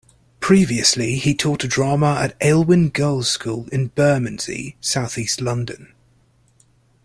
[0.39, 5.93] Previously, he taught drama at Aylwin Girls School in Bermondsey, south east London.